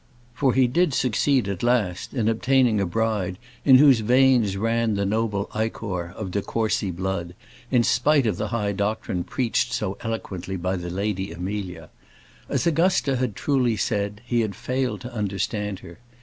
For 0.33 0.55
he 0.55 0.65
did 0.65 0.95
succeed 0.95 1.47
at 1.47 1.61
last 1.61 2.11
in 2.15 2.27
obtaining 2.27 2.81
a 2.81 2.87
bride 2.87 3.37
in 3.63 3.77
whose 3.77 3.99
veins 3.99 4.57
ran 4.57 4.95
the 4.95 5.05
noble 5.05 5.47
ichor 5.55 6.09
of 6.17 6.31
de 6.31 6.41
Courcy 6.41 6.89
blood, 6.89 7.35
in 7.69 7.83
spite 7.83 8.25
of 8.25 8.37
the 8.37 8.47
high 8.47 8.71
doctrine 8.71 9.23
preached 9.23 9.71
so 9.73 9.99
eloquently 10.01 10.55
by 10.55 10.75
the 10.75 10.89
Lady 10.89 11.31
Amelia. 11.31 11.91
As 12.49 12.65
Augusta 12.65 13.17
had 13.17 13.35
truly 13.35 13.77
said, 13.77 14.21
he 14.25 14.39
had 14.41 14.55
failed 14.55 15.01
to 15.01 15.13
understand 15.13 15.77
her. 15.81 15.99